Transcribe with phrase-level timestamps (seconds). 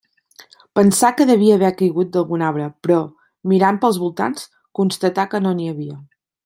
[0.77, 2.99] Pensà que devia haver caigut d'algun arbre, però,
[3.55, 6.05] mirant pels voltants, constatà que no n'hi havia.